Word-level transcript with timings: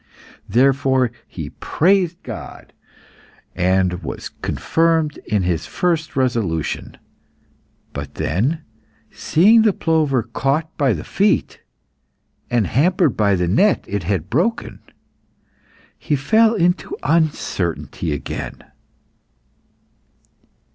Therefore 0.49 1.11
he 1.27 1.51
praised 1.51 2.23
God, 2.23 2.73
and 3.55 4.01
was 4.01 4.29
confirmed 4.41 5.17
in 5.27 5.43
his 5.43 5.67
first 5.67 6.15
resolution. 6.15 6.97
But 7.93 8.15
then 8.15 8.63
seeing 9.11 9.61
the 9.61 9.73
plover 9.73 10.23
caught 10.23 10.75
by 10.75 10.93
the 10.93 11.03
feet, 11.03 11.61
and 12.49 12.65
hampered 12.65 13.15
by 13.15 13.35
the 13.35 13.47
net 13.47 13.85
it 13.87 14.01
had 14.01 14.27
broken, 14.27 14.79
he 15.99 16.15
fell 16.15 16.55
into 16.55 16.97
uncertainty 17.03 18.11
again. 18.11 18.63